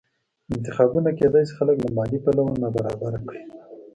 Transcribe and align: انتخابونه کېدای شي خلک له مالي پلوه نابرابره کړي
انتخابونه 0.55 1.09
کېدای 1.19 1.43
شي 1.49 1.53
خلک 1.57 1.77
له 1.83 1.89
مالي 1.97 2.17
پلوه 2.23 2.53
نابرابره 2.61 3.19
کړي 3.27 3.43